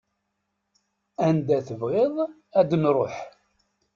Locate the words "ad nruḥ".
2.59-3.15